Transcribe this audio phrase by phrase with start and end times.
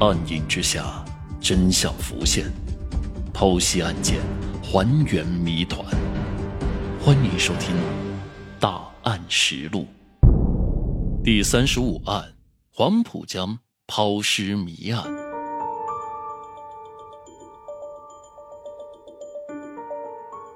[0.00, 1.04] 暗影之下，
[1.42, 2.50] 真相浮现，
[3.34, 4.18] 剖析案件，
[4.62, 5.84] 还原谜团。
[7.04, 7.76] 欢迎收听
[8.58, 9.86] 《大案实录》
[11.22, 12.32] 第三十五案：
[12.72, 15.04] 黄浦江抛尸谜案。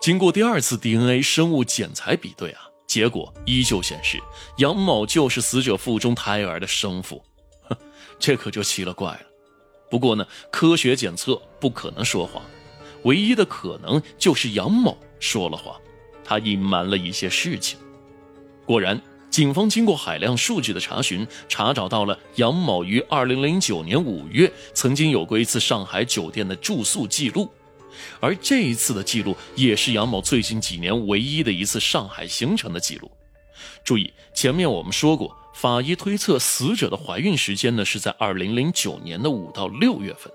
[0.00, 4.20] 经过第二次 DNA 生物检材比对啊，结果依旧显示
[4.58, 7.20] 杨某就是死者腹中胎儿的生父。
[7.62, 7.76] 哼，
[8.20, 9.31] 这可就奇了怪了。
[9.92, 12.42] 不过呢，科学检测不可能说谎，
[13.02, 15.78] 唯一的可能就是杨某说了谎，
[16.24, 17.78] 他隐瞒了一些事情。
[18.64, 18.98] 果然，
[19.28, 27.50] 警方经过海量数据的查询，查找到了杨某于2009年5月曾经有过一次上海酒店的住宿记录，
[28.18, 33.10] 而这一次的记录也是杨某最近几年唯一的一次上海行程的记录。
[33.84, 35.36] 注意，前面我们说过。
[35.52, 40.32] 法医推测，死者的怀孕时间呢是在二零零九年的五到六月份，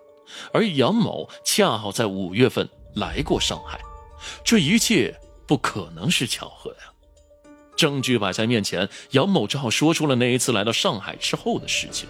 [0.53, 3.79] 而杨某恰好在五月份来过上海，
[4.43, 5.13] 这一切
[5.46, 6.93] 不可能是巧合呀！
[7.76, 12.07] 证据摆在面前，杨某只好说出了那一次来到上海之后的事情。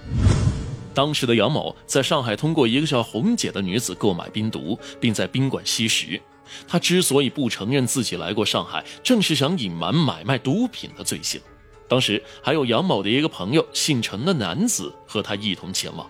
[0.94, 6.22] 当时的杨某在上海通过一个叫红姐的女子购买冰毒，并在宾馆吸食。
[6.68, 11.42] 他之所以不承认自己来过上海，正是想隐瞒买卖毒品的罪行。
[11.88, 16.10] 当时还有杨某的一个朋友，姓陈的男子和他一同前往。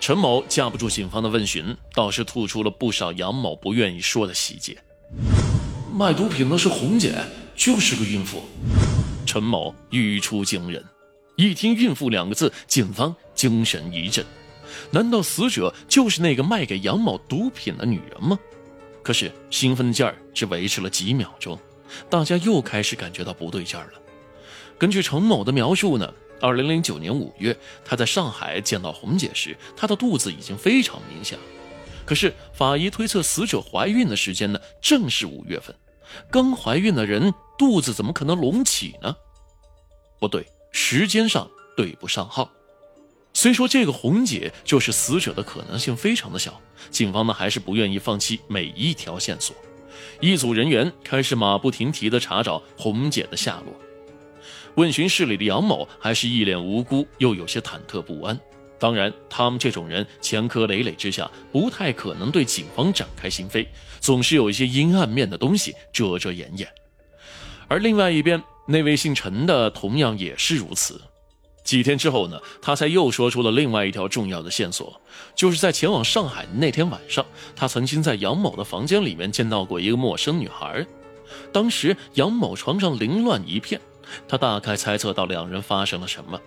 [0.00, 4.76] 陈某架不住警方的问询，倒是吐出了不少杨某不愿意说的细节。
[5.92, 7.14] 卖毒品的是红姐，
[7.54, 8.42] 就是个孕妇。
[9.24, 10.84] 陈某语出惊人，
[11.36, 14.24] 一听“孕妇”两个字，警方精神一振。
[14.90, 18.38] 难道死者就是那个卖给杨某毒品的女人吗？
[19.02, 21.58] 可是兴奋劲儿只维持了几秒钟，
[22.10, 24.00] 大家又开始感觉到不对劲儿了。
[24.78, 31.38] 根据陈某的描述呢，二零零九年五月，他在上海见到红姐时，她的肚子已经非常明显。
[32.04, 35.74] 可是法医推测死者怀孕的时间呢，正是五月份。
[36.30, 39.16] 刚怀孕的人肚子怎么可能隆起呢？
[40.20, 42.50] 不对，时间上对不上号。
[43.32, 46.60] 虽说这个红姐就是死者的可能性非常的小，
[46.90, 49.56] 警方呢还是不愿意放弃每一条线索。
[50.20, 53.74] 一组人员开始马不停蹄地查找红姐的下落。
[54.76, 58.38] 问询室里的杨某还是一脸无辜，又有些忐忑不安。
[58.76, 63.66] 当然，他们这种人前科累累之下，不太可能对警方展开心扉，
[64.00, 66.68] 总是有一些阴暗面的东西遮遮掩掩。
[67.68, 71.00] 而另外一边，那位姓陈的同样也是如此。
[71.62, 75.00] 几天之后呢，他才又说出了另外一条重要的线索，
[75.34, 77.24] 就是在前往上海的那天晚上，
[77.56, 80.84] 他曾经在杨某的房间里面见到过一个陌生女孩。
[81.52, 83.80] 当时杨某床上凌乱一片。
[84.28, 86.40] 他大概猜测到两人发生了什么。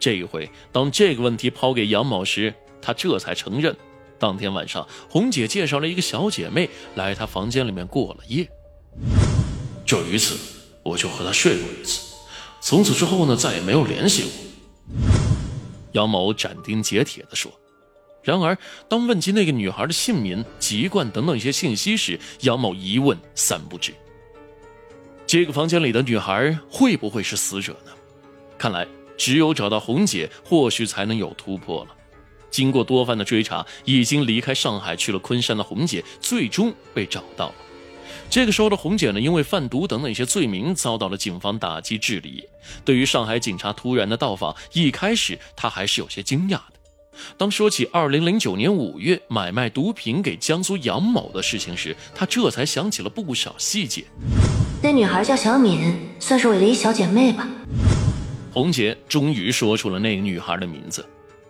[0.00, 3.76] 这一回，当这个问题抛给杨某时，他这才承认，
[4.18, 8.48] 当天晚上红姐介绍了一个小姐妹来他房间里面过了夜。
[9.84, 10.36] 就一次，
[10.82, 12.14] 我就和她睡过一次，
[12.60, 14.30] 从此之后呢，再也没有联系过。
[15.92, 17.50] 杨某斩钉截铁地说。
[18.22, 18.58] 然而，
[18.88, 23.94] 当问及那个女孩的姓名、籍贯等等一些信息时，杨某一问三不知。
[25.28, 27.92] 这个房间里的女孩会不会是死者呢？
[28.56, 31.90] 看来只有找到红姐，或许才能有突破了。
[32.50, 37.54] 经过多番的追查，已经离开上海去了昆山的红姐，最终被找到了。
[38.30, 42.48] 这个时候的红姐呢，因为贩毒等等一些罪名，遭到了警方打击治理。
[42.82, 46.72] 对于上海警察突然的到访，一开始她还是有些惊讶的。
[47.36, 54.06] 当说起2009年5月买卖毒品给江苏杨某的事情时，她这才想起了不少细节。
[54.80, 57.48] 那女孩叫小敏，算是我的一小姐妹吧。
[58.52, 61.04] 红姐终于说出了那个女孩的名字，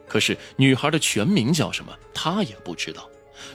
[0.09, 3.06] 可是女孩的全名叫什么，她也不知道。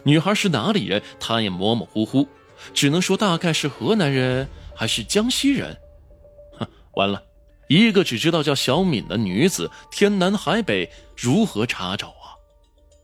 [0.04, 2.28] 女孩是哪里人，她也模模糊糊，
[2.72, 5.76] 只能说大概是河南人还是江西人。
[6.60, 7.24] 哼，完了，
[7.68, 12.38] 一个只知道叫小敏的女子，天南海北，如何查找啊？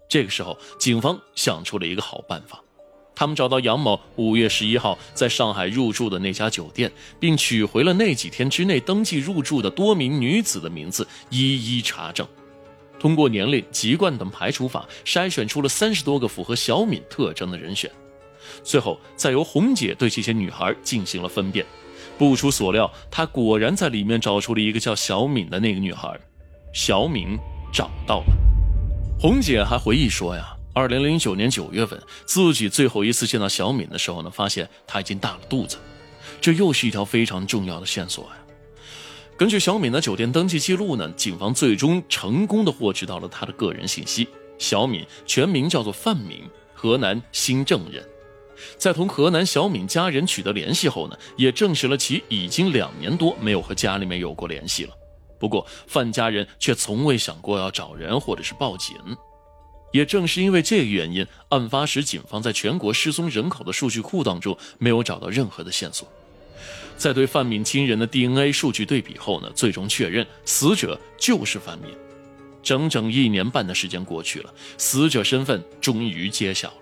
[0.08, 2.62] 这个时候，警方想出了一个好办法。
[3.20, 6.90] 他们找到杨某五月十一号在上海入住的那家酒店，
[7.20, 12.26] 并取回了那几天之内登记入住的多名女子的名字，一一查证。
[12.98, 17.92] 通过年龄、籍贯等排除法，筛选出了三十多个符合小敏特征的人选。
[18.64, 21.66] 最后，再由红姐对这些女孩进行了分辨。
[22.18, 26.18] 不出所料，她果然在里面找出了一个叫小敏的那个女孩。
[26.74, 27.38] 小敏
[27.74, 28.28] 找到了。
[29.20, 30.56] 红姐还回忆说呀。
[30.80, 35.78] 二零零九年九月份，自己最后一次见到小敏的时候呢，发现她已经大了肚子，
[36.40, 38.38] 这又是一条非常重要的线索呀。
[39.36, 44.26] 根据小敏的酒店登记记录呢，警方最终成功的获取到了她的个人信息。
[44.58, 46.44] 小敏全名叫做范敏，
[46.74, 48.02] 河南新郑人。
[48.78, 54.94] 在同河南小敏家人取得联系后呢，也证实了其已经两年多没有和家里面有过联系了。
[55.38, 58.96] 不过范家人却从未想过要找人或者是报警。
[59.92, 66.08] 也正是因为这个原因，案发时警方在全国失踪人口的数据库当中没有找到任何的线索。
[66.98, 71.90] 在对范敏亲人的 DNA 数据对比后呢，最终确认死者就是范敏。
[72.62, 76.76] 整整一年半的时间过去了，死者身份终于揭晓了。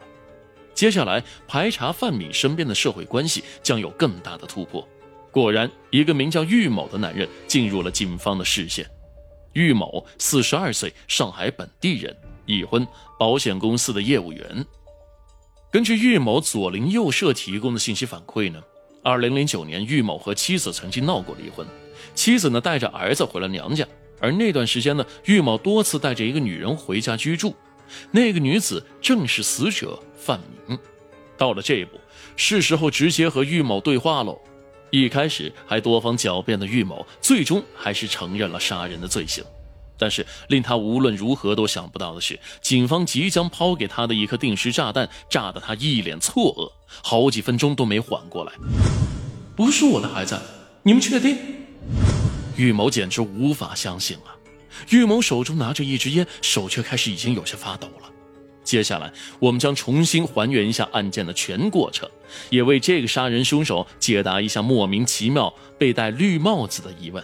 [0.73, 4.87] 接下来排查范敏身边的社会关系将有更大的突破。
[5.31, 8.89] 果然，一个名叫玉某的男人进入了警方的视线。
[9.53, 12.15] 玉某四十二岁，上海本地人，
[12.47, 12.87] 已婚，
[13.19, 14.65] 保险公司的业务员。
[15.69, 18.59] 根据玉某左邻右舍提供的信息反馈呢，
[19.03, 21.67] 二零零九年，玉某和妻子曾经闹过离婚，
[22.15, 23.85] 妻子呢带着儿子回了娘家，
[24.19, 27.53] 而那段时间呢，玉某多次带着一个女人回家居住。
[28.11, 30.77] 那个女子正是死者范明。
[31.37, 31.99] 到了这一步，
[32.35, 34.39] 是时候直接和玉某对话喽。
[34.89, 39.43] 一开始还多方狡辩的玉某，最终还是承认了杀人的罪行。
[39.97, 46.71] 但是令他无论如何都想不到的是，警方即将抛给他的一颗定时炸弹，炸得他一脸错愕，
[47.03, 48.53] 好几分钟都没缓过来。
[49.55, 50.39] 不是我的孩子，
[50.83, 51.37] 你们确定？
[52.55, 54.35] 玉某简直无法相信啊！
[54.89, 58.09] 玉某手中拿着一支烟，手却开始已经有些发抖了。
[58.63, 62.09] 接下来，我们将重新还原一下案件的全过程，
[62.49, 67.23] 也为这个杀人凶手解答一下莫名其妙被戴绿帽子的疑问。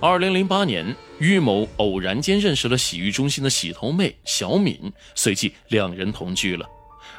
[0.00, 6.64] 二零零八年，玉某偶然间认识了洗浴中心的洗头妹小敏，随即两人同居了。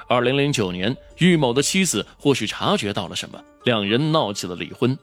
[0.08, 4.98] 二零零九年，玉某的妻子或许察觉到了什么，两人闹起了离婚。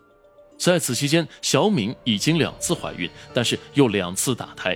[0.56, 4.74] 在此期间，小敏已经两次怀孕，但是又两次打胎。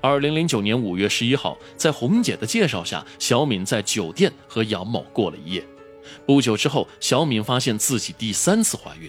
[0.00, 5.64] 二零零九年五月十一号，在红姐的介绍下，小敏在酒店和杨某过了一夜。
[6.26, 9.08] 不久之后，小敏发现自己第三次怀孕。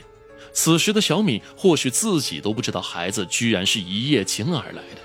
[0.53, 5.01] 此时的小敏或许自己都不知道，孩子居然是一夜情而来的。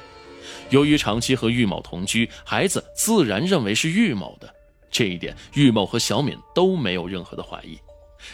[0.70, 4.52] 由于长期和玉某同居，孩子自然认为是玉某的。
[4.91, 7.79] 这一点，玉某和小敏都没有任何的怀疑。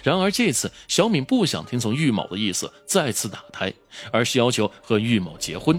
[0.03, 3.73] 然而这次，小敏不想听从玉某的意思再次打胎，
[4.13, 5.79] 而是要求和玉某结婚。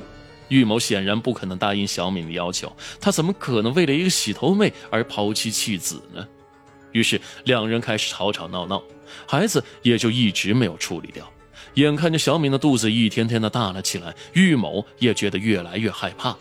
[0.49, 6.27] 玉某显然不可能答应小敏的要求，他怎么可能为了一个洗头妹而抛妻弃子呢？
[6.91, 8.81] 于是两人开始吵吵闹闹，
[9.27, 11.31] 孩子也就一直没有处理掉。
[11.75, 16.35] 眼看着小敏的肚子一天天的大了起来，玉某也觉得越来越害怕。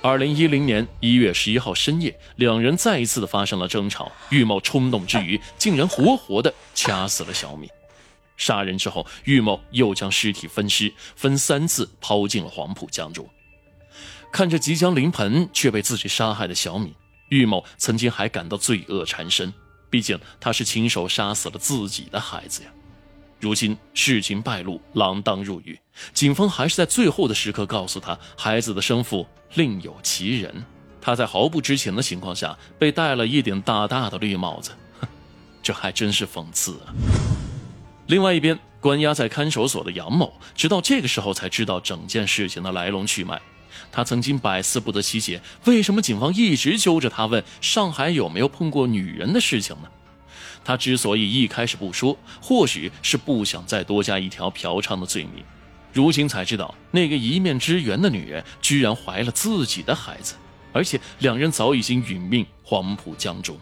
[0.00, 4.12] 二零一零年一月十一号深夜，两人再一次的发生了争吵。
[4.28, 7.68] 玉某冲动之余，竟然活活的掐死了小敏。
[8.36, 13.26] 杀人之后，玉某又将尸体分尸，分三次抛进了黄浦江中。
[14.30, 16.94] 看着即将临盆却被自己杀害的小敏，
[17.30, 19.54] 玉某曾经还感到罪恶缠身，
[19.90, 22.68] 毕竟他是亲手杀死了自己的孩子呀。
[23.40, 25.78] 如今事情败露，锒铛入狱，
[26.14, 29.26] 警方还是在最后的时刻告诉他，孩子的生父。
[29.54, 30.64] 另有其人，
[31.00, 35.06] 他在毫不知情的情况下被戴了一顶大大的绿帽子，哼，
[35.62, 36.90] 这还真是讽刺啊！
[38.06, 43.40] 另外一边，关押在看守所的杨某，直到这个时候才知道整件事情的来龙去脉。
[43.92, 49.88] 他曾经百思不得其解，为什么警方一直揪着他问上海有没有碰过女人的事情呢？
[50.64, 55.44] 他之所以一开始不说，或许是不想再多加一条嫖娼的罪名。
[55.92, 60.34] 如今才知道，那个一面之缘的女人居然怀了自己的孩子，
[60.72, 63.56] 而且两人早已经殒命黄浦江中。